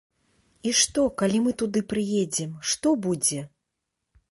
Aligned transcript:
І 0.69 0.71
што, 0.79 1.03
калі 1.23 1.41
мы 1.45 1.51
туды 1.63 1.79
прыедзем, 1.93 2.57
што 2.73 2.97
будзе? 3.07 3.47